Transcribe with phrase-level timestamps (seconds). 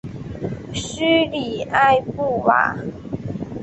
[0.73, 2.75] 叙里埃布瓦。